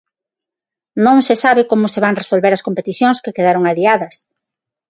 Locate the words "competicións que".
2.67-3.35